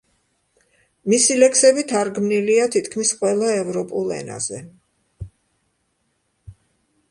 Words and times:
მისი 1.13 1.35
ლექსები 1.43 1.83
თარგმნილია 1.91 2.65
თითქმის 2.77 3.13
ყველა 3.21 3.53
ევროპულ 3.59 4.11
ენაზე. 4.17 4.65